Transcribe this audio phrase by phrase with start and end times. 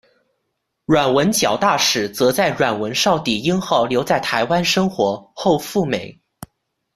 [0.87, 6.19] 阮文矫大使则在阮文绍抵英后留在台湾生活，后赴美。